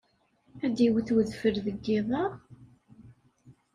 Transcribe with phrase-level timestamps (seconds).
[0.65, 2.23] Ad d-iwet wedfel deg yiḍ-a?